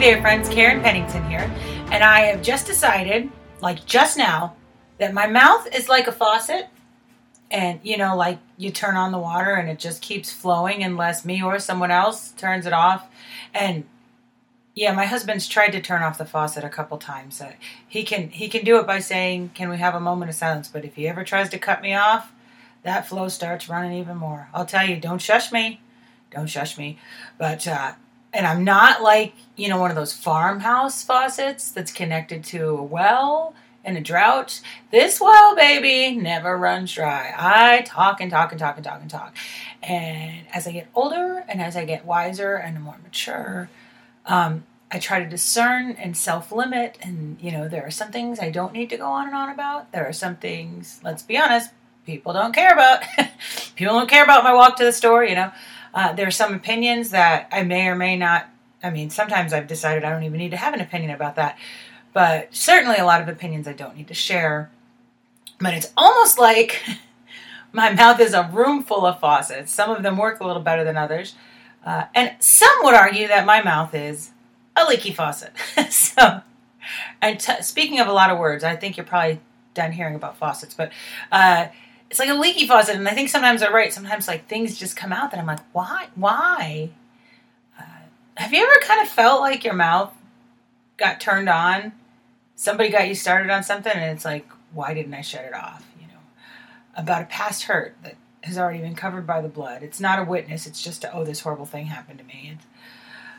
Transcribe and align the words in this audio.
There, 0.00 0.18
friends. 0.22 0.48
Karen 0.48 0.80
Pennington 0.80 1.28
here. 1.28 1.54
And 1.92 2.02
I 2.02 2.20
have 2.20 2.40
just 2.40 2.66
decided, 2.66 3.30
like 3.60 3.84
just 3.84 4.16
now, 4.16 4.56
that 4.96 5.12
my 5.12 5.26
mouth 5.26 5.68
is 5.74 5.90
like 5.90 6.06
a 6.06 6.12
faucet. 6.12 6.68
And, 7.50 7.80
you 7.82 7.98
know, 7.98 8.16
like 8.16 8.38
you 8.56 8.70
turn 8.70 8.96
on 8.96 9.12
the 9.12 9.18
water 9.18 9.52
and 9.52 9.68
it 9.68 9.78
just 9.78 10.00
keeps 10.00 10.32
flowing 10.32 10.82
unless 10.82 11.26
me 11.26 11.42
or 11.42 11.58
someone 11.58 11.90
else 11.90 12.30
turns 12.30 12.64
it 12.64 12.72
off. 12.72 13.08
And 13.52 13.84
yeah, 14.74 14.94
my 14.94 15.04
husband's 15.04 15.46
tried 15.46 15.72
to 15.72 15.82
turn 15.82 16.02
off 16.02 16.16
the 16.16 16.24
faucet 16.24 16.64
a 16.64 16.70
couple 16.70 16.96
times. 16.96 17.38
Uh, 17.38 17.52
he 17.86 18.02
can 18.02 18.30
he 18.30 18.48
can 18.48 18.64
do 18.64 18.78
it 18.78 18.86
by 18.86 19.00
saying, 19.00 19.50
"Can 19.52 19.68
we 19.68 19.76
have 19.76 19.94
a 19.94 20.00
moment 20.00 20.30
of 20.30 20.34
silence?" 20.34 20.66
But 20.66 20.86
if 20.86 20.94
he 20.94 21.08
ever 21.08 21.24
tries 21.24 21.50
to 21.50 21.58
cut 21.58 21.82
me 21.82 21.92
off, 21.92 22.32
that 22.84 23.06
flow 23.06 23.28
starts 23.28 23.68
running 23.68 23.92
even 23.98 24.16
more. 24.16 24.48
I'll 24.54 24.64
tell 24.64 24.88
you, 24.88 24.96
don't 24.96 25.20
shush 25.20 25.52
me, 25.52 25.82
don't 26.30 26.48
shush 26.48 26.78
me. 26.78 26.98
But 27.36 27.68
uh, 27.68 27.92
and 28.32 28.46
I'm 28.46 28.64
not 28.64 29.02
like, 29.02 29.34
you 29.56 29.68
know, 29.68 29.78
one 29.78 29.90
of 29.90 29.96
those 29.96 30.12
farmhouse 30.12 31.02
faucets 31.02 31.70
that's 31.70 31.92
connected 31.92 32.44
to 32.44 32.68
a 32.68 32.82
well 32.82 33.54
in 33.84 33.96
a 33.96 34.00
drought. 34.00 34.60
This 34.90 35.20
well, 35.20 35.56
baby, 35.56 36.14
never 36.16 36.56
runs 36.56 36.92
dry. 36.92 37.32
I 37.36 37.82
talk 37.82 38.20
and 38.20 38.30
talk 38.30 38.52
and 38.52 38.58
talk 38.58 38.76
and 38.76 38.84
talk 38.84 39.00
and 39.00 39.10
talk. 39.10 39.34
And 39.82 40.46
as 40.52 40.66
I 40.66 40.72
get 40.72 40.88
older 40.94 41.44
and 41.48 41.60
as 41.60 41.76
I 41.76 41.84
get 41.84 42.04
wiser 42.04 42.54
and 42.54 42.80
more 42.82 42.98
mature, 43.02 43.70
um, 44.26 44.64
I 44.92 44.98
try 44.98 45.20
to 45.20 45.28
discern 45.28 45.92
and 45.92 46.16
self 46.16 46.52
limit. 46.52 46.98
And, 47.00 47.38
you 47.40 47.52
know, 47.52 47.68
there 47.68 47.84
are 47.84 47.90
some 47.90 48.10
things 48.10 48.38
I 48.38 48.50
don't 48.50 48.72
need 48.72 48.90
to 48.90 48.96
go 48.96 49.06
on 49.06 49.26
and 49.26 49.36
on 49.36 49.50
about. 49.50 49.92
There 49.92 50.06
are 50.06 50.12
some 50.12 50.36
things, 50.36 51.00
let's 51.02 51.22
be 51.22 51.38
honest, 51.38 51.70
people 52.06 52.32
don't 52.32 52.54
care 52.54 52.72
about. 52.72 53.02
people 53.76 53.94
don't 53.94 54.10
care 54.10 54.24
about 54.24 54.44
my 54.44 54.52
walk 54.52 54.76
to 54.76 54.84
the 54.84 54.92
store, 54.92 55.24
you 55.24 55.34
know. 55.34 55.52
Uh, 55.92 56.12
there 56.12 56.26
are 56.26 56.32
some 56.32 56.54
opinions 56.54 57.10
that 57.10 57.48
I 57.52 57.62
may 57.62 57.88
or 57.88 57.94
may 57.94 58.16
not. 58.16 58.48
I 58.82 58.90
mean, 58.90 59.10
sometimes 59.10 59.52
I've 59.52 59.66
decided 59.66 60.04
I 60.04 60.10
don't 60.10 60.22
even 60.22 60.38
need 60.38 60.50
to 60.50 60.56
have 60.56 60.74
an 60.74 60.80
opinion 60.80 61.10
about 61.10 61.36
that. 61.36 61.58
But 62.12 62.54
certainly 62.54 62.96
a 62.96 63.04
lot 63.04 63.20
of 63.20 63.28
opinions 63.28 63.68
I 63.68 63.72
don't 63.72 63.96
need 63.96 64.08
to 64.08 64.14
share. 64.14 64.70
But 65.58 65.74
it's 65.74 65.92
almost 65.96 66.38
like 66.38 66.82
my 67.72 67.92
mouth 67.92 68.20
is 68.20 68.34
a 68.34 68.48
room 68.52 68.82
full 68.82 69.06
of 69.06 69.20
faucets. 69.20 69.72
Some 69.72 69.90
of 69.90 70.02
them 70.02 70.16
work 70.16 70.40
a 70.40 70.46
little 70.46 70.62
better 70.62 70.84
than 70.84 70.96
others. 70.96 71.34
Uh, 71.84 72.04
and 72.14 72.32
some 72.40 72.76
would 72.82 72.94
argue 72.94 73.28
that 73.28 73.46
my 73.46 73.62
mouth 73.62 73.94
is 73.94 74.30
a 74.76 74.84
leaky 74.84 75.12
faucet. 75.12 75.52
so, 75.90 76.42
and 77.22 77.40
t- 77.40 77.62
speaking 77.62 78.00
of 78.00 78.06
a 78.06 78.12
lot 78.12 78.30
of 78.30 78.38
words, 78.38 78.64
I 78.64 78.76
think 78.76 78.96
you're 78.96 79.06
probably 79.06 79.40
done 79.74 79.92
hearing 79.92 80.14
about 80.14 80.36
faucets, 80.36 80.74
but 80.74 80.92
uh, 81.32 81.68
it's 82.10 82.18
like 82.18 82.28
a 82.28 82.34
leaky 82.34 82.66
faucet, 82.66 82.96
and 82.96 83.08
I 83.08 83.14
think 83.14 83.28
sometimes 83.28 83.60
they're 83.60 83.70
right. 83.70 83.92
Sometimes 83.92 84.26
like 84.26 84.48
things 84.48 84.76
just 84.76 84.96
come 84.96 85.12
out 85.12 85.30
that 85.30 85.38
I'm 85.38 85.46
like, 85.46 85.60
why? 85.72 86.08
Why? 86.16 86.90
Uh, 87.78 87.84
have 88.36 88.52
you 88.52 88.64
ever 88.64 88.80
kind 88.82 89.00
of 89.00 89.08
felt 89.08 89.40
like 89.40 89.64
your 89.64 89.74
mouth 89.74 90.12
got 90.96 91.20
turned 91.20 91.48
on? 91.48 91.92
Somebody 92.56 92.90
got 92.90 93.08
you 93.08 93.14
started 93.14 93.50
on 93.50 93.62
something, 93.62 93.92
and 93.92 94.10
it's 94.10 94.24
like, 94.24 94.48
why 94.72 94.92
didn't 94.92 95.14
I 95.14 95.20
shut 95.20 95.44
it 95.44 95.54
off? 95.54 95.86
You 96.00 96.08
know, 96.08 96.20
about 96.96 97.22
a 97.22 97.26
past 97.26 97.64
hurt 97.64 97.96
that 98.02 98.16
has 98.42 98.58
already 98.58 98.80
been 98.80 98.96
covered 98.96 99.26
by 99.26 99.40
the 99.40 99.48
blood. 99.48 99.84
It's 99.84 100.00
not 100.00 100.18
a 100.18 100.24
witness. 100.24 100.66
It's 100.66 100.82
just, 100.82 101.04
a, 101.04 101.14
oh, 101.14 101.24
this 101.24 101.40
horrible 101.40 101.66
thing 101.66 101.86
happened 101.86 102.18
to 102.18 102.24
me. 102.24 102.54
It's 102.54 102.66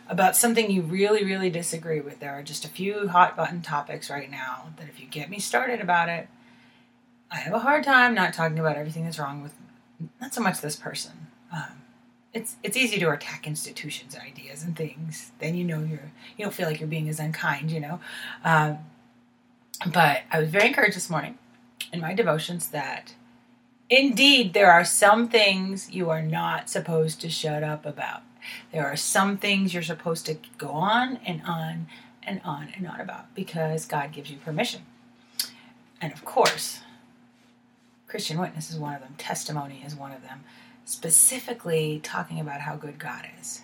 about 0.07 0.37
something 0.37 0.71
you 0.71 0.81
really, 0.81 1.25
really 1.25 1.49
disagree 1.49 1.99
with. 1.99 2.19
There 2.19 2.31
are 2.31 2.43
just 2.43 2.63
a 2.63 2.69
few 2.69 3.09
hot 3.09 3.35
button 3.35 3.61
topics 3.61 4.09
right 4.09 4.31
now 4.31 4.67
that 4.77 4.87
if 4.87 4.99
you 4.99 5.07
get 5.07 5.29
me 5.29 5.39
started 5.39 5.81
about 5.81 6.07
it 6.07 6.29
I 7.31 7.37
have 7.37 7.53
a 7.53 7.59
hard 7.59 7.83
time 7.83 8.13
not 8.13 8.33
talking 8.33 8.59
about 8.59 8.75
everything 8.75 9.05
that's 9.05 9.17
wrong 9.17 9.41
with 9.41 9.53
not 10.19 10.33
so 10.33 10.41
much 10.41 10.59
this 10.59 10.75
person. 10.75 11.27
Um, 11.53 11.81
it's 12.33 12.55
it's 12.63 12.77
easy 12.77 12.99
to 12.99 13.09
attack 13.11 13.47
institutions, 13.47 14.13
and 14.13 14.23
ideas, 14.23 14.63
and 14.63 14.75
things. 14.75 15.31
Then 15.39 15.55
you 15.55 15.63
know 15.63 15.79
you're 15.79 16.11
you 16.37 16.45
don't 16.45 16.53
feel 16.53 16.67
like 16.67 16.79
you're 16.79 16.87
being 16.87 17.09
as 17.09 17.19
unkind, 17.19 17.71
you 17.71 17.79
know. 17.79 17.99
Um, 18.43 18.79
but 19.93 20.21
I 20.31 20.39
was 20.39 20.49
very 20.49 20.67
encouraged 20.67 20.95
this 20.95 21.09
morning 21.09 21.37
in 21.91 21.99
my 21.99 22.13
devotions 22.13 22.67
that 22.67 23.15
indeed 23.89 24.53
there 24.53 24.71
are 24.71 24.85
some 24.85 25.27
things 25.27 25.89
you 25.91 26.09
are 26.09 26.21
not 26.21 26.69
supposed 26.69 27.21
to 27.21 27.29
shut 27.29 27.63
up 27.63 27.85
about. 27.85 28.21
There 28.71 28.85
are 28.85 28.95
some 28.95 29.37
things 29.37 29.73
you're 29.73 29.83
supposed 29.83 30.25
to 30.25 30.37
go 30.57 30.69
on 30.69 31.17
and 31.25 31.41
on 31.45 31.87
and 32.23 32.41
on 32.43 32.69
and 32.75 32.87
on 32.87 32.99
about 33.01 33.33
because 33.35 33.85
God 33.85 34.11
gives 34.11 34.31
you 34.31 34.37
permission. 34.37 34.81
And 35.99 36.13
of 36.13 36.25
course, 36.25 36.79
Christian 38.11 38.37
Witness 38.37 38.69
is 38.69 38.77
one 38.77 38.93
of 38.93 38.99
them, 38.99 39.15
Testimony 39.17 39.81
is 39.85 39.95
one 39.95 40.11
of 40.11 40.21
them, 40.21 40.43
specifically 40.83 42.01
talking 42.03 42.41
about 42.41 42.59
how 42.59 42.75
good 42.75 42.99
God 42.99 43.25
is. 43.39 43.61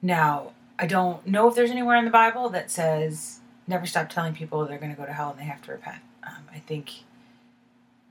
Now, 0.00 0.52
I 0.78 0.86
don't 0.86 1.26
know 1.26 1.46
if 1.46 1.54
there's 1.54 1.70
anywhere 1.70 1.96
in 1.96 2.06
the 2.06 2.10
Bible 2.10 2.48
that 2.48 2.70
says 2.70 3.40
never 3.66 3.84
stop 3.84 4.08
telling 4.08 4.34
people 4.34 4.64
they're 4.64 4.78
going 4.78 4.94
to 4.94 4.96
go 4.96 5.04
to 5.04 5.12
hell 5.12 5.30
and 5.30 5.38
they 5.38 5.44
have 5.44 5.60
to 5.60 5.72
repent. 5.72 6.00
Um, 6.26 6.44
I 6.50 6.60
think 6.60 7.04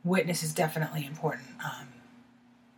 witness 0.04 0.44
is 0.44 0.54
definitely 0.54 1.04
important, 1.04 1.48
um, 1.64 1.88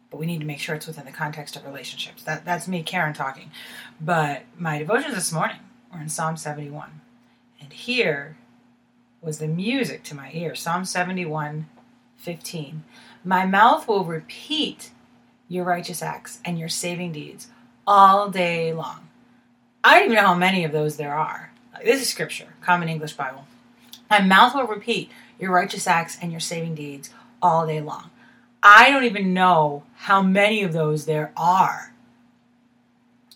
but 0.10 0.18
we 0.18 0.26
need 0.26 0.40
to 0.40 0.46
make 0.46 0.60
sure 0.60 0.74
it's 0.74 0.88
within 0.88 1.04
the 1.04 1.12
context 1.12 1.58
of 1.58 1.66
relationships. 1.66 2.24
That 2.24 2.46
that's 2.46 2.70
me, 2.70 2.84
Karen, 2.84 3.14
talking. 3.14 3.52
But 4.00 4.44
my 4.58 4.80
devotions 4.80 5.14
this 5.14 5.34
morning 5.34 5.60
were 5.94 6.00
in 6.00 6.08
Psalm 6.08 6.38
71, 6.38 7.02
and 7.60 7.74
here 7.74 8.38
was 9.22 9.40
the 9.40 9.48
music 9.48 10.04
to 10.04 10.16
my 10.16 10.32
ear. 10.32 10.56
Psalm 10.56 10.86
71 10.86 11.68
15. 12.18 12.84
My 13.24 13.46
mouth 13.46 13.88
will 13.88 14.04
repeat 14.04 14.92
your 15.48 15.64
righteous 15.64 16.02
acts 16.02 16.40
and 16.44 16.60
your 16.60 16.70
saving 16.70 17.14
deeds 17.14 17.48
all 17.86 18.30
day 18.30 18.74
long. 18.74 19.08
I 19.84 19.96
don't 19.96 20.06
even 20.06 20.16
know 20.16 20.28
how 20.28 20.36
many 20.36 20.64
of 20.64 20.72
those 20.72 20.98
there 20.98 21.16
are. 21.16 21.52
This 21.84 22.02
is 22.02 22.10
scripture, 22.10 22.48
Common 22.62 22.90
English 22.90 23.14
Bible. 23.14 23.46
My 24.10 24.20
mouth 24.20 24.56
will 24.56 24.68
repeat 24.68 25.10
your 25.40 25.52
righteous 25.52 25.88
acts 25.88 26.18
and 26.22 26.32
your 26.32 26.42
saving 26.42 26.76
deeds 26.76 27.12
all 27.42 27.68
day 27.68 27.82
long. 27.82 28.10
I 28.62 28.90
don't 28.90 29.04
even 29.04 29.34
know 29.34 29.84
how 29.96 30.22
many 30.22 30.64
of 30.64 30.74
those 30.74 31.06
there 31.06 31.32
are. 31.38 31.94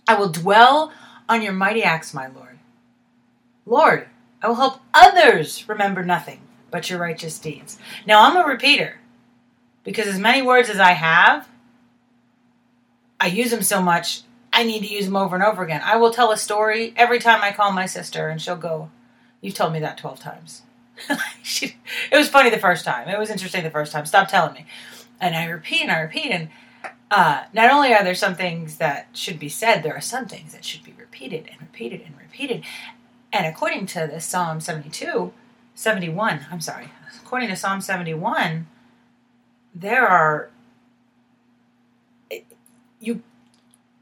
I 0.08 0.16
will 0.16 0.30
dwell 0.30 0.92
on 1.30 1.42
your 1.42 1.54
mighty 1.54 1.84
acts, 1.84 2.14
my 2.14 2.28
Lord. 2.28 2.60
Lord, 3.66 4.08
I 4.42 4.48
will 4.48 4.56
help 4.56 4.82
others 4.94 5.68
remember 5.70 6.04
nothing 6.04 6.42
but 6.72 6.90
your 6.90 7.00
righteous 7.00 7.38
deeds. 7.38 7.78
Now, 8.08 8.26
I'm 8.26 8.38
a 8.38 8.48
repeater 8.48 9.00
because 9.84 10.08
as 10.08 10.20
many 10.20 10.42
words 10.42 10.70
as 10.70 10.80
I 10.80 10.94
have, 10.94 11.48
I 13.20 13.28
use 13.28 13.52
them 13.52 13.62
so 13.62 13.82
much, 13.82 14.22
I 14.52 14.64
need 14.64 14.80
to 14.80 14.94
use 14.94 15.06
them 15.06 15.16
over 15.16 15.36
and 15.36 15.44
over 15.44 15.64
again. 15.64 15.82
I 15.84 15.98
will 15.98 16.12
tell 16.12 16.32
a 16.32 16.38
story 16.38 16.94
every 16.96 17.20
time 17.20 17.42
I 17.44 17.52
call 17.52 17.72
my 17.72 17.86
sister, 17.86 18.28
and 18.28 18.42
she'll 18.42 18.56
go, 18.56 18.90
You've 19.42 19.56
told 19.56 19.74
me 19.74 19.80
that 19.80 19.98
12 19.98 20.20
times. 20.20 20.62
she, 21.44 21.76
it 22.12 22.18
was 22.18 22.30
funny 22.30 22.52
the 22.52 22.60
first 22.60 22.86
time. 22.86 23.10
It 23.10 23.18
was 23.18 23.32
interesting 23.32 23.64
the 23.64 23.72
first 23.72 23.92
time. 23.92 24.06
Stop 24.06 24.28
telling 24.28 24.54
me. 24.54 24.66
And 25.20 25.36
I 25.36 25.46
repeat 25.46 25.82
and 25.82 25.92
I 25.92 26.00
repeat. 26.00 26.32
And 26.32 26.50
uh, 27.10 27.46
not 27.52 27.72
only 27.72 27.92
are 27.94 28.04
there 28.04 28.14
some 28.14 28.36
things 28.36 28.78
that 28.78 29.08
should 29.14 29.40
be 29.40 29.50
said, 29.50 29.82
there 29.82 29.96
are 29.96 30.02
some 30.02 30.28
things 30.28 30.54
that 30.54 30.64
should 30.64 30.84
be 30.84 30.94
repeated 30.98 31.48
and 31.52 31.60
repeated 31.60 32.02
and 32.06 32.16
repeated. 32.20 32.64
And 33.34 33.48
according 33.48 33.88
to 33.88 34.02
this 34.02 34.26
Psalm 34.26 34.60
72, 34.60 35.34
71, 35.76 36.46
I'm 36.52 36.62
sorry, 36.62 36.90
according 37.22 37.50
to 37.50 37.56
Psalm 37.56 37.82
71, 37.82 38.68
there 39.74 40.08
are 40.08 40.50
you 43.00 43.24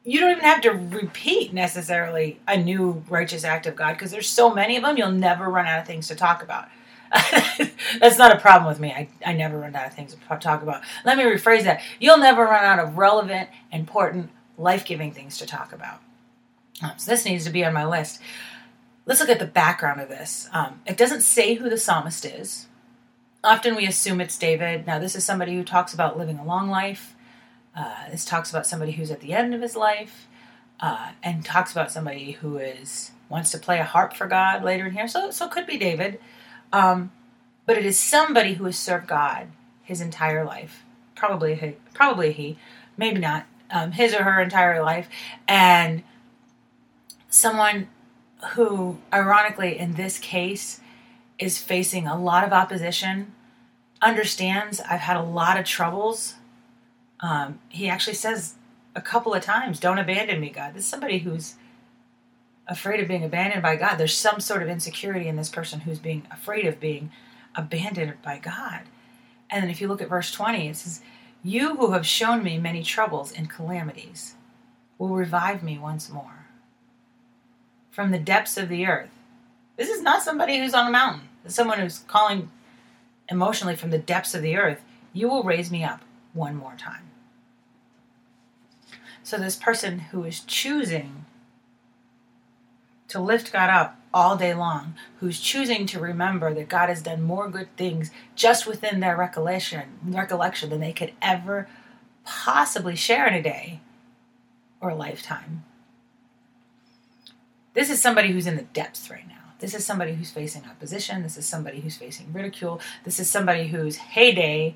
you 0.04 0.20
don't 0.20 0.32
even 0.32 0.44
have 0.44 0.62
to 0.62 0.72
repeat 0.72 1.54
necessarily 1.54 2.40
a 2.48 2.58
new 2.58 3.04
righteous 3.10 3.44
act 3.44 3.68
of 3.68 3.76
God 3.76 3.94
because 3.94 4.12
there's 4.12 4.30
so 4.30 4.54
many 4.54 4.76
of 4.76 4.84
them 4.84 4.98
you'll 4.98 5.12
never 5.12 5.50
run 5.50 5.68
out 5.68 5.80
of 5.80 5.86
things 5.86 6.08
to 6.08 6.16
talk 6.16 6.42
about. 6.42 6.68
That's 8.00 8.18
not 8.18 8.36
a 8.36 8.40
problem 8.40 8.68
with 8.68 8.80
me. 8.80 8.92
I, 8.92 9.10
I 9.26 9.34
never 9.34 9.60
run 9.60 9.76
out 9.76 9.88
of 9.88 9.94
things 9.94 10.16
to 10.16 10.38
talk 10.38 10.64
about. 10.64 10.82
Let 11.06 11.18
me 11.18 11.24
rephrase 11.24 11.64
that. 11.64 11.82
You'll 12.00 12.18
never 12.18 12.44
run 12.44 12.64
out 12.64 12.80
of 12.80 12.98
relevant, 12.98 13.50
important, 13.72 14.30
life 14.58 14.86
giving 14.86 15.12
things 15.12 15.38
to 15.40 15.46
talk 15.46 15.74
about. 15.74 16.02
So 16.98 17.12
this 17.12 17.26
needs 17.26 17.44
to 17.44 17.50
be 17.50 17.66
on 17.66 17.74
my 17.74 17.86
list 17.86 18.22
let's 19.10 19.20
look 19.20 19.30
at 19.30 19.40
the 19.40 19.46
background 19.46 20.00
of 20.00 20.08
this. 20.08 20.48
Um, 20.54 20.82
it 20.86 20.96
doesn't 20.96 21.22
say 21.22 21.56
who 21.56 21.68
the 21.68 21.78
psalmist 21.78 22.26
is. 22.26 22.68
often 23.44 23.76
we 23.76 23.88
assume 23.88 24.22
it's 24.22 24.38
David. 24.38 24.86
Now, 24.86 25.00
this 25.00 25.16
is 25.16 25.26
somebody 25.26 25.56
who 25.56 25.64
talks 25.64 25.94
about 25.94 26.18
living 26.18 26.38
a 26.38 26.46
long 26.46 26.70
life. 26.70 27.16
Uh, 27.76 28.10
this 28.12 28.24
talks 28.24 28.52
about 28.52 28.68
somebody 28.68 28.92
who's 28.92 29.10
at 29.10 29.22
the 29.22 29.34
end 29.34 29.56
of 29.56 29.62
his 29.62 29.76
life, 29.76 30.28
uh, 30.80 31.12
and 31.24 31.44
talks 31.44 31.72
about 31.72 31.92
somebody 31.92 32.34
who 32.34 32.58
is 32.58 33.12
wants 33.30 33.52
to 33.52 33.58
play 33.58 33.80
a 33.80 33.84
harp 33.84 34.14
for 34.14 34.28
God 34.28 34.64
later 34.64 34.88
in 34.88 34.94
here. 34.94 35.08
So, 35.08 35.32
so 35.32 35.46
it 35.46 35.52
could 35.52 35.68
be 35.68 35.78
David, 35.78 36.20
um, 36.74 37.12
but 37.66 37.78
it 37.78 37.86
is 37.86 37.98
somebody 37.98 38.54
who 38.54 38.66
has 38.66 38.78
served 38.78 39.08
God 39.08 39.48
his 39.84 40.02
entire 40.02 40.44
life. 40.44 40.84
Probably, 41.16 41.56
he, 41.56 41.76
probably 41.94 42.32
he, 42.32 42.58
maybe 42.98 43.20
not 43.20 43.46
um, 43.72 43.92
his 43.92 44.14
or 44.14 44.24
her 44.24 44.42
entire 44.42 44.84
life, 44.84 45.08
and 45.48 46.04
someone 47.30 47.88
who, 48.54 48.98
ironically, 49.14 49.78
in 49.78 49.94
this 49.94 50.18
case, 50.18 50.80
is 51.38 51.58
facing 51.58 52.08
a 52.08 52.20
lot 52.20 52.44
of 52.44 52.54
opposition, 52.54 53.34
understands 54.02 54.80
I've 54.82 55.02
had 55.02 55.18
a 55.18 55.24
lot 55.24 55.58
of 55.58 55.66
troubles. 55.66 56.36
Um, 57.20 57.60
he 57.70 57.90
actually 57.90 58.14
says 58.14 58.56
a 58.96 59.02
couple 59.02 59.34
of 59.34 59.44
times, 59.44 59.80
Don't 59.80 60.00
abandon 60.00 60.40
me, 60.40 60.50
God. 60.50 60.74
This 60.74 60.84
is 60.84 60.90
somebody 60.90 61.20
who's 61.20 61.56
afraid 62.68 63.00
of 63.00 63.08
being 63.08 63.24
abandoned 63.24 63.64
by 63.64 63.76
God. 63.76 63.98
There's 63.98 64.16
some 64.16 64.40
sort 64.40 64.62
of 64.62 64.70
insecurity 64.70 65.28
in 65.28 65.36
this 65.36 65.50
person 65.50 65.82
who's 65.82 66.00
being 66.00 66.26
afraid 66.32 66.66
of 66.66 66.80
being 66.80 67.12
abandoned 67.56 68.22
by 68.22 68.38
God. 68.38 68.82
And 69.50 69.64
then 69.64 69.70
if 69.70 69.82
you 69.82 69.88
look 69.88 70.02
at 70.02 70.10
verse 70.10 70.32
20, 70.32 70.68
it 70.68 70.76
says, 70.76 71.02
You 71.44 71.76
who 71.76 71.92
have 71.92 72.06
shown 72.06 72.44
me 72.44 72.58
many 72.58 72.84
troubles 72.84 73.32
and 73.32 73.50
calamities 73.50 74.36
will 74.98 75.10
revive 75.10 75.64
me 75.64 75.78
once 75.78 76.10
more 76.10 76.39
from 77.90 78.12
the 78.12 78.20
depths 78.20 78.58
of 78.58 78.70
the 78.70 78.86
earth. 78.86 79.10
This 79.78 79.90
is 79.90 80.02
not 80.02 80.24
somebody 80.24 80.60
who's 80.60 80.74
on 80.74 80.88
a 80.88 80.92
mountain 80.92 81.30
It's 81.46 81.56
someone 81.56 81.80
who's 81.80 82.00
calling 82.00 82.50
emotionally 83.30 83.76
from 83.76 83.92
the 83.92 83.98
depths 83.98 84.34
of 84.34 84.42
the 84.42 84.58
earth, 84.58 84.82
you 85.14 85.30
will 85.30 85.44
raise 85.44 85.72
me 85.72 85.84
up 85.84 86.02
one 86.34 86.56
more 86.56 86.76
time. 86.78 87.10
So, 89.24 89.38
this 89.38 89.56
person 89.56 90.00
who 90.00 90.24
is 90.24 90.40
choosing 90.42 91.26
to 93.10 93.20
lift 93.20 93.52
God 93.52 93.70
up 93.70 94.00
all 94.14 94.36
day 94.36 94.54
long, 94.54 94.96
who's 95.20 95.40
choosing 95.40 95.86
to 95.88 96.00
remember 96.00 96.54
that 96.54 96.70
God 96.70 96.90
has 96.90 97.02
done 97.02 97.22
more 97.22 97.50
good 97.50 97.76
things 97.76 98.12
just 98.36 98.66
within 98.66 99.00
their 99.00 99.16
recollection, 99.16 99.84
recollection 100.04 100.70
than 100.70 100.80
they 100.80 100.94
could 100.94 101.14
ever 101.22 101.68
possibly 102.26 102.96
share 102.96 103.28
in 103.28 103.34
a 103.34 103.42
day 103.42 103.82
or 104.82 104.90
a 104.90 104.96
lifetime. 104.96 105.64
This 107.74 107.90
is 107.90 108.02
somebody 108.02 108.32
who's 108.32 108.48
in 108.48 108.56
the 108.56 108.64
depths 108.64 109.10
right 109.10 109.28
now. 109.28 109.36
This 109.60 109.74
is 109.74 109.86
somebody 109.86 110.14
who's 110.14 110.32
facing 110.32 110.64
opposition. 110.66 111.22
This 111.22 111.38
is 111.38 111.46
somebody 111.46 111.82
who's 111.82 111.98
facing 111.98 112.32
ridicule. 112.32 112.82
This 113.04 113.20
is 113.20 113.30
somebody 113.30 113.68
whose 113.68 113.98
heyday 113.98 114.76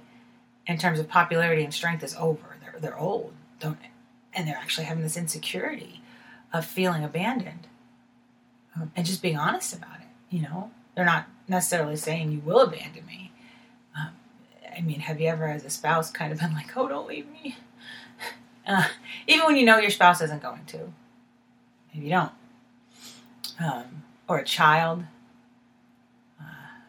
in 0.68 0.78
terms 0.78 1.00
of 1.00 1.08
popularity 1.08 1.64
and 1.64 1.74
strength 1.74 2.04
is 2.04 2.16
over. 2.16 2.58
They're, 2.62 2.80
they're 2.80 3.00
old, 3.00 3.34
don't 3.60 3.78
and 4.34 4.48
they're 4.48 4.58
actually 4.58 4.86
having 4.86 5.04
this 5.04 5.18
insecurity 5.18 6.02
of 6.52 6.66
feeling 6.66 7.04
abandoned 7.04 7.68
um, 8.76 8.92
and 8.96 9.06
just 9.06 9.22
being 9.22 9.38
honest 9.38 9.76
about 9.76 10.00
it. 10.00 10.36
You 10.36 10.42
know, 10.42 10.72
they're 10.96 11.06
not 11.06 11.28
necessarily 11.48 11.96
saying 11.96 12.32
you 12.32 12.40
will 12.40 12.62
abandon 12.62 13.06
me. 13.06 13.32
Um, 13.98 14.10
I 14.76 14.82
mean, 14.82 15.02
have 15.02 15.22
you 15.22 15.28
ever, 15.28 15.46
as 15.46 15.64
a 15.64 15.70
spouse, 15.70 16.10
kind 16.12 16.32
of 16.32 16.40
been 16.40 16.54
like, 16.54 16.76
"Oh, 16.76 16.88
don't 16.88 17.08
leave 17.08 17.30
me," 17.30 17.58
uh, 18.68 18.88
even 19.28 19.46
when 19.46 19.56
you 19.56 19.66
know 19.66 19.78
your 19.78 19.92
spouse 19.92 20.22
isn't 20.22 20.42
going 20.42 20.66
to? 20.68 20.92
Maybe 21.94 22.08
you 22.08 22.12
don't. 22.12 22.32
Um, 23.60 24.04
or 24.28 24.38
a 24.38 24.44
child. 24.44 25.04
Uh, 26.40 26.44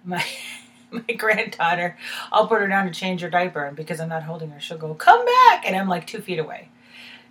my 0.05 0.25
my 0.90 1.14
granddaughter, 1.14 1.96
I'll 2.32 2.46
put 2.46 2.61
her 2.61 2.69
down 2.69 2.87
to 2.87 2.93
change 2.93 3.20
her 3.20 3.31
diaper, 3.31 3.64
and 3.64 3.76
because 3.76 4.00
I'm 4.00 4.08
not 4.08 4.22
holding 4.22 4.50
her, 4.50 4.61
she'll 4.61 4.78
go, 4.78 4.94
"Come 4.94 5.25
back," 5.25 5.64
and 5.66 5.76
I'm 5.76 5.88
like 5.88 6.06
two 6.06 6.20
feet 6.20 6.38
away. 6.38 6.69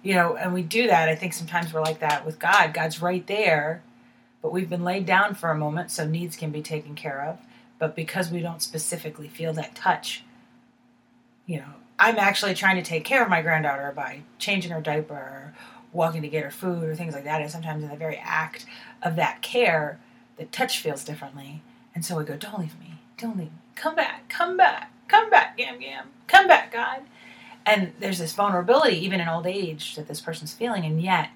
You 0.02 0.16
know, 0.16 0.36
and 0.36 0.54
we 0.54 0.62
do 0.62 0.88
that. 0.88 1.08
I 1.08 1.16
think 1.16 1.34
sometimes 1.34 1.74
we're 1.74 1.82
like 1.82 2.00
that 2.00 2.26
with 2.26 2.38
God. 2.38 2.74
God's 2.74 3.02
right 3.02 3.26
there, 3.26 3.82
but 4.42 4.52
we've 4.52 4.70
been 4.70 4.84
laid 4.84 5.06
down 5.06 5.34
for 5.34 5.50
a 5.50 5.58
moment, 5.58 5.92
so 5.92 6.06
needs 6.06 6.36
can 6.36 6.52
be 6.52 6.62
taken 6.62 6.94
care 6.94 7.24
of. 7.26 7.40
But 7.80 7.96
because 7.96 8.30
we 8.30 8.42
don't 8.42 8.62
specifically 8.62 9.30
feel 9.30 9.54
that 9.54 9.76
touch, 9.76 10.24
you 11.46 11.58
know, 11.58 11.74
I'm 11.98 12.18
actually 12.18 12.54
trying 12.54 12.76
to 12.76 12.82
take 12.82 13.06
care 13.06 13.24
of 13.24 13.30
my 13.30 13.42
granddaughter 13.42 13.94
by 13.96 14.22
changing 14.38 14.72
her 14.72 14.82
diaper 14.82 15.54
walking 15.94 16.22
to 16.24 16.28
get 16.28 16.44
her 16.44 16.52
food 16.52 16.84
or 16.84 16.96
things 16.96 17.14
like 17.14 17.24
that. 17.24 17.42
And 17.42 17.50
sometimes 17.50 17.84
in 17.84 17.90
the 17.90 17.96
very 17.96 18.18
act 18.18 18.66
of 19.02 19.16
that 19.16 19.42
care, 19.42 20.00
the 20.38 20.46
touch 20.46 20.80
feels 20.80 21.04
differently. 21.04 21.62
And 21.96 22.04
so 22.04 22.18
we 22.18 22.24
go, 22.24 22.36
Don't 22.36 22.60
leave 22.60 22.80
me. 22.80 23.00
Don't 23.18 23.38
leave 23.38 23.48
me. 23.48 23.60
Come 23.76 23.96
back. 23.96 24.28
Come 24.30 24.58
back. 24.58 24.92
Come 25.08 25.30
back, 25.30 25.58
Gam 25.58 25.80
Gam. 25.80 26.08
Come 26.28 26.48
back, 26.48 26.72
God. 26.72 27.02
And 27.66 27.94
there's 28.00 28.20
this 28.20 28.34
vulnerability, 28.34 28.98
even 28.98 29.22
in 29.22 29.28
old 29.28 29.48
age, 29.48 29.96
that 29.96 30.08
this 30.08 30.20
person's 30.20 30.54
feeling. 30.54 30.84
And 30.86 31.02
yet, 31.02 31.30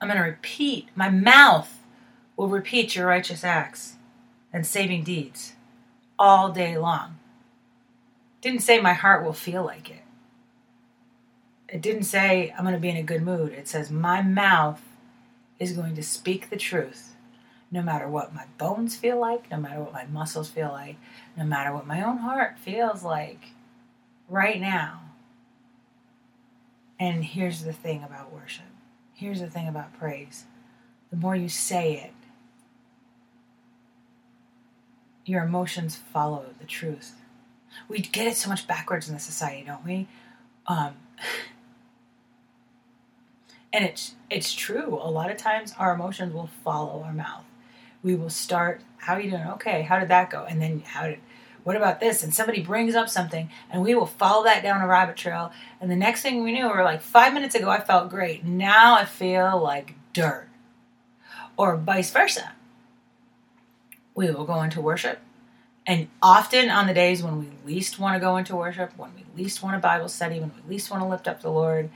I'm 0.00 0.08
going 0.08 0.18
to 0.18 0.24
repeat, 0.24 0.88
my 0.94 1.10
mouth 1.10 1.78
will 2.36 2.48
repeat 2.48 2.94
your 2.94 3.06
righteous 3.06 3.44
acts 3.44 3.96
and 4.52 4.66
saving 4.66 5.04
deeds 5.04 5.54
all 6.18 6.50
day 6.50 6.78
long. 6.78 7.18
Didn't 8.40 8.60
say 8.60 8.80
my 8.80 8.92
heart 8.92 9.24
will 9.24 9.32
feel 9.32 9.64
like 9.64 9.90
it. 9.90 10.02
It 11.68 11.82
didn't 11.82 12.04
say 12.04 12.54
I'm 12.56 12.64
going 12.64 12.74
to 12.74 12.80
be 12.80 12.90
in 12.90 12.96
a 12.96 13.02
good 13.02 13.22
mood. 13.22 13.52
It 13.52 13.68
says 13.68 13.90
my 13.90 14.22
mouth 14.22 14.80
is 15.58 15.72
going 15.72 15.96
to 15.96 16.02
speak 16.02 16.50
the 16.50 16.56
truth 16.56 17.16
no 17.70 17.82
matter 17.82 18.08
what 18.08 18.34
my 18.34 18.44
bones 18.58 18.96
feel 18.96 19.18
like, 19.18 19.50
no 19.50 19.56
matter 19.56 19.80
what 19.80 19.92
my 19.92 20.06
muscles 20.06 20.48
feel 20.48 20.68
like, 20.68 20.96
no 21.36 21.44
matter 21.44 21.74
what 21.74 21.86
my 21.86 22.02
own 22.02 22.18
heart 22.18 22.58
feels 22.58 23.02
like 23.02 23.50
right 24.28 24.60
now. 24.60 25.00
And 26.98 27.24
here's 27.24 27.64
the 27.64 27.72
thing 27.72 28.02
about 28.02 28.32
worship. 28.32 28.64
Here's 29.14 29.40
the 29.40 29.50
thing 29.50 29.68
about 29.68 29.98
praise. 29.98 30.44
The 31.10 31.16
more 31.16 31.36
you 31.36 31.48
say 31.48 31.94
it, 31.94 32.12
your 35.24 35.44
emotions 35.44 35.96
follow 35.96 36.46
the 36.58 36.64
truth. 36.66 37.14
We 37.88 37.98
get 37.98 38.26
it 38.26 38.36
so 38.36 38.48
much 38.48 38.66
backwards 38.66 39.08
in 39.08 39.14
the 39.14 39.20
society, 39.20 39.64
don't 39.66 39.84
we? 39.84 40.06
Um, 40.66 40.94
and 43.76 43.84
it's 43.84 44.14
it's 44.30 44.54
true. 44.54 44.98
A 45.00 45.10
lot 45.10 45.30
of 45.30 45.36
times 45.36 45.74
our 45.78 45.92
emotions 45.92 46.32
will 46.32 46.48
follow 46.64 47.02
our 47.02 47.12
mouth. 47.12 47.44
We 48.02 48.14
will 48.14 48.30
start 48.30 48.80
how 48.96 49.14
are 49.14 49.20
you 49.20 49.30
doing? 49.30 49.46
Okay 49.48 49.82
how 49.82 50.00
did 50.00 50.08
that 50.08 50.30
go? 50.30 50.46
And 50.48 50.62
then 50.62 50.80
how 50.80 51.08
did 51.08 51.18
what 51.62 51.76
about 51.76 52.00
this? 52.00 52.22
And 52.22 52.32
somebody 52.32 52.62
brings 52.62 52.94
up 52.94 53.10
something 53.10 53.50
and 53.70 53.82
we 53.82 53.94
will 53.94 54.06
follow 54.06 54.44
that 54.44 54.62
down 54.62 54.80
a 54.80 54.86
rabbit 54.86 55.16
trail. 55.16 55.52
And 55.78 55.90
the 55.90 55.96
next 55.96 56.22
thing 56.22 56.42
we 56.42 56.52
knew 56.52 56.64
we 56.64 56.72
are 56.72 56.84
like 56.84 57.02
five 57.02 57.34
minutes 57.34 57.54
ago 57.54 57.68
i 57.68 57.78
felt 57.78 58.08
great. 58.08 58.44
Now 58.44 58.96
i 58.96 59.04
feel 59.04 59.62
like 59.62 59.94
dirt. 60.14 60.48
Or 61.58 61.76
vice 61.76 62.10
versa. 62.10 62.52
We 64.14 64.30
will 64.30 64.44
go 64.44 64.62
into 64.62 64.80
worship 64.80 65.18
and 65.86 66.08
often 66.22 66.70
on 66.70 66.86
the 66.86 66.94
days 66.94 67.22
when 67.22 67.38
we 67.38 67.48
least 67.66 67.98
want 67.98 68.14
to 68.14 68.20
go 68.20 68.38
into 68.38 68.56
worship 68.56 68.92
when 68.96 69.10
we 69.14 69.42
least 69.42 69.62
want 69.62 69.76
a 69.76 69.78
bible 69.78 70.08
study 70.08 70.40
when 70.40 70.50
we 70.56 70.72
least 70.72 70.90
want 70.90 71.02
to 71.02 71.06
lift 71.06 71.28
up 71.28 71.42
the 71.42 71.50
lord 71.50 71.90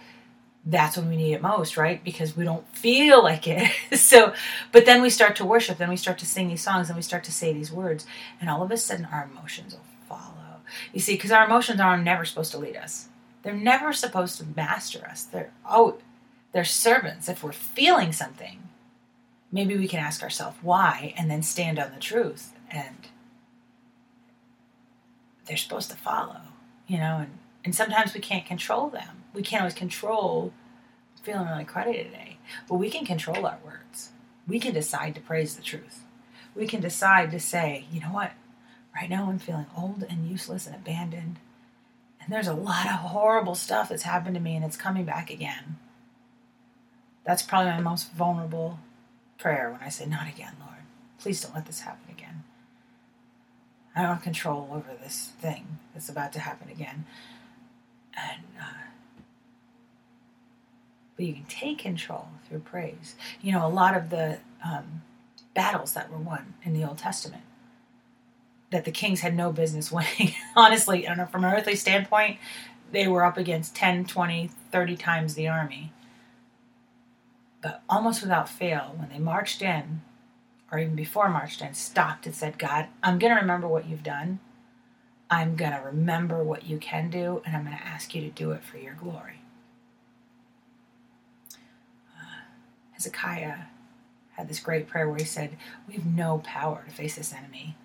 that's 0.64 0.96
when 0.96 1.08
we 1.08 1.16
need 1.16 1.32
it 1.32 1.42
most, 1.42 1.76
right? 1.76 2.02
Because 2.04 2.36
we 2.36 2.44
don't 2.44 2.66
feel 2.76 3.22
like 3.22 3.46
it. 3.46 3.70
so, 3.98 4.34
but 4.72 4.84
then 4.84 5.00
we 5.02 5.10
start 5.10 5.36
to 5.36 5.44
worship, 5.44 5.78
then 5.78 5.88
we 5.88 5.96
start 5.96 6.18
to 6.18 6.26
sing 6.26 6.48
these 6.48 6.62
songs, 6.62 6.88
and 6.88 6.96
we 6.96 7.02
start 7.02 7.24
to 7.24 7.32
say 7.32 7.52
these 7.52 7.72
words, 7.72 8.06
and 8.40 8.50
all 8.50 8.62
of 8.62 8.70
a 8.70 8.76
sudden 8.76 9.06
our 9.10 9.28
emotions 9.30 9.74
will 9.74 9.84
follow. 10.08 10.60
You 10.92 11.00
see, 11.00 11.14
because 11.14 11.32
our 11.32 11.46
emotions 11.46 11.80
are 11.80 11.96
never 11.96 12.24
supposed 12.24 12.52
to 12.52 12.58
lead 12.58 12.76
us. 12.76 13.08
They're 13.42 13.54
never 13.54 13.92
supposed 13.92 14.38
to 14.38 14.46
master 14.54 15.04
us. 15.06 15.24
They're 15.24 15.52
oh, 15.68 15.98
they're 16.52 16.64
servants. 16.64 17.28
If 17.28 17.42
we're 17.42 17.52
feeling 17.52 18.12
something, 18.12 18.68
maybe 19.50 19.76
we 19.76 19.88
can 19.88 20.00
ask 20.00 20.22
ourselves 20.22 20.58
why, 20.60 21.14
and 21.16 21.30
then 21.30 21.42
stand 21.42 21.78
on 21.78 21.92
the 21.92 22.00
truth. 22.00 22.52
And 22.70 23.08
they're 25.46 25.56
supposed 25.56 25.90
to 25.90 25.96
follow, 25.96 26.42
you 26.86 26.98
know. 26.98 27.16
And 27.16 27.38
and 27.64 27.74
sometimes 27.74 28.12
we 28.12 28.20
can't 28.20 28.44
control 28.44 28.90
them 28.90 29.19
we 29.32 29.42
can't 29.42 29.62
always 29.62 29.74
control 29.74 30.52
feeling 31.22 31.48
really 31.48 31.64
today, 31.64 32.38
but 32.68 32.76
we 32.76 32.90
can 32.90 33.04
control 33.04 33.46
our 33.46 33.58
words. 33.64 34.10
We 34.46 34.58
can 34.58 34.74
decide 34.74 35.14
to 35.14 35.20
praise 35.20 35.54
the 35.54 35.62
truth. 35.62 36.04
We 36.54 36.66
can 36.66 36.80
decide 36.80 37.30
to 37.30 37.40
say, 37.40 37.84
you 37.92 38.00
know 38.00 38.08
what, 38.08 38.32
right 38.94 39.08
now 39.08 39.28
I'm 39.28 39.38
feeling 39.38 39.66
old 39.76 40.04
and 40.08 40.28
useless 40.28 40.66
and 40.66 40.74
abandoned. 40.74 41.38
And 42.20 42.32
there's 42.32 42.48
a 42.48 42.54
lot 42.54 42.86
of 42.86 42.92
horrible 42.92 43.54
stuff 43.54 43.88
that's 43.88 44.02
happened 44.02 44.34
to 44.34 44.40
me 44.40 44.56
and 44.56 44.64
it's 44.64 44.76
coming 44.76 45.04
back 45.04 45.30
again. 45.30 45.78
That's 47.24 47.42
probably 47.42 47.72
my 47.72 47.80
most 47.80 48.12
vulnerable 48.12 48.78
prayer 49.38 49.70
when 49.70 49.80
I 49.82 49.88
say, 49.88 50.06
Not 50.06 50.28
again, 50.28 50.54
Lord. 50.58 50.80
Please 51.18 51.40
don't 51.40 51.54
let 51.54 51.66
this 51.66 51.80
happen 51.80 52.10
again. 52.10 52.44
I 53.94 54.02
don't 54.02 54.14
have 54.14 54.22
control 54.22 54.68
over 54.72 54.90
this 55.02 55.32
thing 55.40 55.78
that's 55.92 56.08
about 56.08 56.32
to 56.32 56.40
happen 56.40 56.70
again. 56.70 57.04
And 58.16 58.42
uh, 58.58 58.89
but 61.20 61.26
you 61.26 61.34
can 61.34 61.44
take 61.44 61.76
control 61.76 62.28
through 62.48 62.60
praise. 62.60 63.14
You 63.42 63.52
know, 63.52 63.66
a 63.66 63.68
lot 63.68 63.94
of 63.94 64.08
the 64.08 64.38
um, 64.64 65.02
battles 65.52 65.92
that 65.92 66.10
were 66.10 66.16
won 66.16 66.54
in 66.62 66.72
the 66.72 66.82
Old 66.82 66.96
Testament, 66.96 67.42
that 68.70 68.86
the 68.86 68.90
Kings 68.90 69.20
had 69.20 69.36
no 69.36 69.52
business 69.52 69.92
winning. 69.92 70.34
Honestly, 70.56 71.06
I 71.06 71.14
know, 71.14 71.26
from 71.26 71.44
an 71.44 71.52
earthly 71.52 71.76
standpoint, 71.76 72.38
they 72.90 73.06
were 73.06 73.22
up 73.22 73.36
against 73.36 73.76
10, 73.76 74.06
20, 74.06 74.50
30 74.72 74.96
times 74.96 75.34
the 75.34 75.46
army. 75.46 75.92
But 77.60 77.82
almost 77.86 78.22
without 78.22 78.48
fail, 78.48 78.94
when 78.96 79.10
they 79.10 79.18
marched 79.18 79.60
in, 79.60 80.00
or 80.72 80.78
even 80.78 80.96
before 80.96 81.28
marched 81.28 81.60
in, 81.60 81.74
stopped 81.74 82.24
and 82.24 82.34
said, 82.34 82.58
God, 82.58 82.86
I'm 83.02 83.18
going 83.18 83.34
to 83.34 83.40
remember 83.42 83.68
what 83.68 83.86
you've 83.86 84.02
done. 84.02 84.40
I'm 85.28 85.54
going 85.54 85.72
to 85.72 85.82
remember 85.84 86.42
what 86.42 86.64
you 86.64 86.78
can 86.78 87.10
do, 87.10 87.42
and 87.44 87.54
I'm 87.54 87.66
going 87.66 87.76
to 87.76 87.86
ask 87.86 88.14
you 88.14 88.22
to 88.22 88.30
do 88.30 88.52
it 88.52 88.64
for 88.64 88.78
your 88.78 88.94
glory. 88.94 89.39
Hezekiah 93.00 93.56
had 94.32 94.46
this 94.46 94.60
great 94.60 94.86
prayer 94.86 95.08
where 95.08 95.16
he 95.16 95.24
said, 95.24 95.56
We 95.88 95.94
have 95.94 96.04
no 96.04 96.38
power 96.44 96.84
to 96.86 96.92
face 96.92 97.16
this 97.16 97.32
enemy 97.32 97.76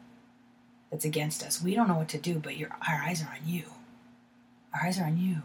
that's 0.91 1.05
against 1.05 1.41
us. 1.41 1.61
We 1.61 1.73
don't 1.73 1.87
know 1.87 1.95
what 1.95 2.09
to 2.09 2.17
do, 2.17 2.37
but 2.37 2.57
your, 2.57 2.69
our 2.85 3.01
eyes 3.01 3.23
are 3.23 3.29
on 3.29 3.47
you. 3.47 3.63
Our 4.73 4.87
eyes 4.87 4.99
are 4.99 5.05
on 5.05 5.17
you. 5.17 5.43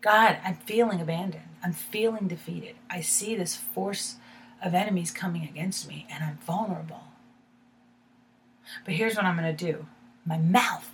God, 0.00 0.38
I'm 0.42 0.54
feeling 0.54 1.02
abandoned. 1.02 1.44
I'm 1.62 1.74
feeling 1.74 2.26
defeated. 2.26 2.76
I 2.88 3.02
see 3.02 3.36
this 3.36 3.54
force 3.54 4.16
of 4.62 4.72
enemies 4.72 5.10
coming 5.10 5.44
against 5.44 5.86
me, 5.86 6.06
and 6.10 6.24
I'm 6.24 6.38
vulnerable. 6.38 7.04
But 8.86 8.94
here's 8.94 9.14
what 9.14 9.26
I'm 9.26 9.36
going 9.36 9.54
to 9.54 9.72
do 9.72 9.86
my 10.24 10.38
mouth, 10.38 10.90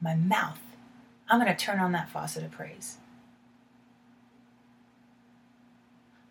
my 0.00 0.14
mouth, 0.14 0.60
I'm 1.28 1.40
going 1.40 1.54
to 1.54 1.64
turn 1.64 1.78
on 1.78 1.92
that 1.92 2.08
faucet 2.08 2.42
of 2.42 2.52
praise. 2.52 2.96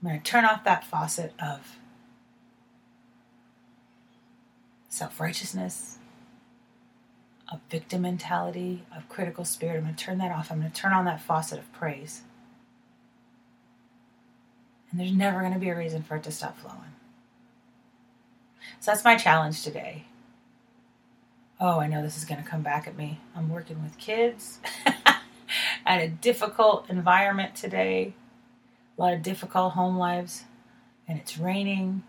I'm 0.07 0.13
going 0.13 0.21
to 0.21 0.31
turn 0.31 0.45
off 0.45 0.63
that 0.63 0.85
faucet 0.85 1.33
of 1.37 1.75
self 4.87 5.19
righteousness, 5.19 5.97
of 7.51 7.59
victim 7.69 8.03
mentality, 8.03 8.83
of 8.95 9.09
critical 9.09 9.43
spirit. 9.43 9.75
I'm 9.75 9.83
going 9.83 9.95
to 9.95 10.05
turn 10.05 10.17
that 10.19 10.31
off. 10.31 10.49
I'm 10.49 10.61
going 10.61 10.71
to 10.71 10.81
turn 10.81 10.93
on 10.93 11.03
that 11.03 11.19
faucet 11.19 11.59
of 11.59 11.73
praise. 11.73 12.21
And 14.89 14.97
there's 14.97 15.11
never 15.11 15.41
going 15.41 15.51
to 15.51 15.59
be 15.59 15.67
a 15.67 15.77
reason 15.77 16.03
for 16.03 16.15
it 16.15 16.23
to 16.23 16.31
stop 16.31 16.57
flowing. 16.57 16.93
So 18.79 18.91
that's 18.91 19.03
my 19.03 19.17
challenge 19.17 19.61
today. 19.61 20.05
Oh, 21.59 21.81
I 21.81 21.87
know 21.87 22.01
this 22.01 22.15
is 22.15 22.23
going 22.23 22.41
to 22.41 22.49
come 22.49 22.61
back 22.61 22.87
at 22.87 22.95
me. 22.95 23.19
I'm 23.35 23.49
working 23.49 23.83
with 23.83 23.97
kids 23.97 24.59
at 25.85 25.99
a 25.99 26.07
difficult 26.07 26.89
environment 26.89 27.55
today, 27.55 28.13
a 28.97 29.01
lot 29.01 29.13
of 29.13 29.21
difficult 29.21 29.73
home 29.73 29.97
lives, 29.97 30.43
and 31.07 31.19
it's 31.19 31.37
raining 31.37 32.03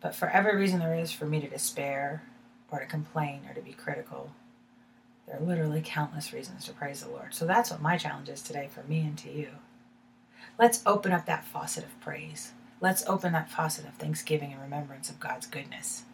But 0.00 0.14
for 0.14 0.28
every 0.28 0.56
reason 0.56 0.80
there 0.80 0.94
is 0.94 1.12
for 1.12 1.26
me 1.26 1.40
to 1.40 1.48
despair 1.48 2.22
or 2.70 2.80
to 2.80 2.86
complain 2.86 3.42
or 3.48 3.54
to 3.54 3.60
be 3.60 3.72
critical, 3.72 4.32
there 5.26 5.36
are 5.36 5.44
literally 5.44 5.82
countless 5.84 6.32
reasons 6.32 6.64
to 6.64 6.72
praise 6.72 7.02
the 7.02 7.10
Lord. 7.10 7.34
So 7.34 7.46
that's 7.46 7.70
what 7.70 7.82
my 7.82 7.96
challenge 7.96 8.28
is 8.28 8.42
today 8.42 8.68
for 8.72 8.82
me 8.84 9.00
and 9.00 9.16
to 9.18 9.30
you. 9.30 9.50
Let's 10.58 10.82
open 10.86 11.12
up 11.12 11.26
that 11.26 11.44
faucet 11.44 11.84
of 11.84 12.00
praise. 12.00 12.52
Let's 12.80 13.06
open 13.06 13.32
that 13.32 13.50
faucet 13.50 13.86
of 13.86 13.94
thanksgiving 13.94 14.52
and 14.52 14.62
remembrance 14.62 15.10
of 15.10 15.20
God's 15.20 15.46
goodness. 15.46 16.04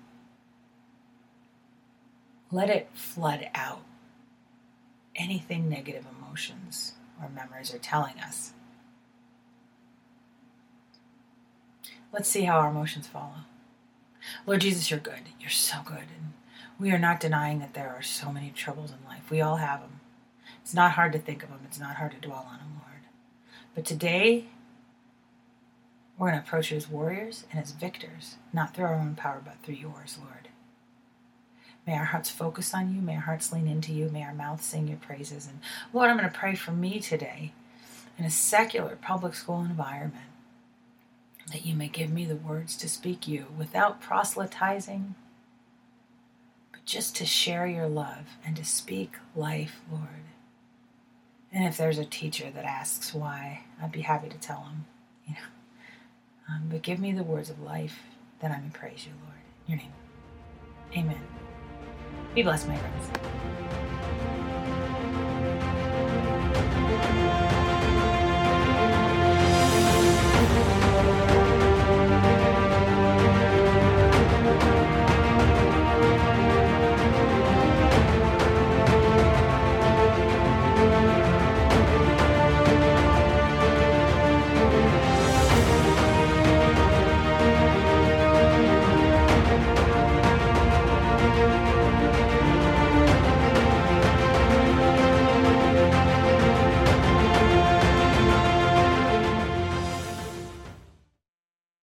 Let 2.50 2.70
it 2.70 2.90
flood 2.92 3.48
out 3.54 3.82
anything 5.14 5.68
negative 5.68 6.04
emotions 6.18 6.94
or 7.20 7.28
memories 7.28 7.74
are 7.74 7.78
telling 7.78 8.18
us. 8.20 8.52
Let's 12.12 12.28
see 12.28 12.42
how 12.42 12.58
our 12.58 12.70
emotions 12.70 13.06
follow. 13.06 13.44
Lord 14.46 14.60
Jesus, 14.60 14.90
you're 14.90 15.00
good. 15.00 15.20
You're 15.40 15.50
so 15.50 15.78
good. 15.84 15.98
And 15.98 16.32
we 16.78 16.90
are 16.90 16.98
not 16.98 17.20
denying 17.20 17.58
that 17.60 17.74
there 17.74 17.90
are 17.90 18.02
so 18.02 18.32
many 18.32 18.50
troubles 18.50 18.90
in 18.90 18.98
life. 19.08 19.30
We 19.30 19.40
all 19.40 19.56
have 19.56 19.80
them. 19.80 20.00
It's 20.62 20.74
not 20.74 20.92
hard 20.92 21.12
to 21.12 21.18
think 21.18 21.42
of 21.42 21.50
them, 21.50 21.60
it's 21.64 21.78
not 21.78 21.96
hard 21.96 22.12
to 22.12 22.26
dwell 22.26 22.46
on 22.50 22.58
them, 22.58 22.80
Lord. 22.80 23.02
But 23.74 23.84
today, 23.84 24.46
we're 26.18 26.30
going 26.30 26.40
to 26.40 26.46
approach 26.46 26.70
you 26.70 26.76
as 26.76 26.88
warriors 26.88 27.44
and 27.52 27.62
as 27.62 27.70
victors, 27.72 28.36
not 28.52 28.74
through 28.74 28.86
our 28.86 28.94
own 28.94 29.14
power, 29.14 29.40
but 29.44 29.62
through 29.62 29.76
yours, 29.76 30.18
Lord. 30.20 30.48
May 31.86 31.94
our 31.94 32.04
hearts 32.04 32.30
focus 32.30 32.74
on 32.74 32.94
you. 32.94 33.00
May 33.00 33.14
our 33.14 33.20
hearts 33.20 33.52
lean 33.52 33.68
into 33.68 33.92
you. 33.92 34.08
May 34.08 34.22
our 34.22 34.34
mouths 34.34 34.64
sing 34.64 34.88
your 34.88 34.98
praises. 34.98 35.46
And 35.46 35.60
Lord, 35.92 36.10
I'm 36.10 36.18
going 36.18 36.28
to 36.30 36.36
pray 36.36 36.54
for 36.56 36.72
me 36.72 36.98
today 36.98 37.52
in 38.18 38.24
a 38.24 38.30
secular 38.30 38.96
public 39.00 39.34
school 39.34 39.60
environment 39.60 40.24
that 41.52 41.64
you 41.64 41.76
may 41.76 41.88
give 41.88 42.10
me 42.10 42.24
the 42.24 42.36
words 42.36 42.76
to 42.76 42.88
speak 42.88 43.28
you 43.28 43.46
without 43.56 44.00
proselytizing, 44.00 45.14
but 46.72 46.84
just 46.84 47.14
to 47.16 47.26
share 47.26 47.68
your 47.68 47.86
love 47.86 48.36
and 48.44 48.56
to 48.56 48.64
speak 48.64 49.12
life, 49.36 49.80
Lord. 49.90 50.08
And 51.52 51.64
if 51.64 51.76
there's 51.76 51.98
a 51.98 52.04
teacher 52.04 52.50
that 52.50 52.64
asks 52.64 53.14
why, 53.14 53.60
I'd 53.80 53.92
be 53.92 54.02
happy 54.02 54.28
to 54.28 54.38
tell 54.38 54.62
them, 54.62 54.86
you 55.26 55.34
know. 55.34 55.40
Um, 56.48 56.64
but 56.68 56.82
give 56.82 56.98
me 56.98 57.12
the 57.12 57.22
words 57.22 57.48
of 57.48 57.60
life 57.60 58.00
that 58.40 58.50
I 58.50 58.60
may 58.60 58.70
praise 58.70 59.06
you, 59.06 59.12
Lord. 59.24 59.38
In 59.66 59.72
your 59.72 59.78
name. 59.78 59.92
Amen. 60.96 61.35
Be 62.36 62.42
blessed, 62.42 62.68
my 62.68 62.76
friends. 62.76 63.10